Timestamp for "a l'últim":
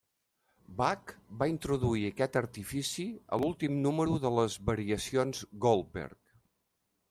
3.37-3.77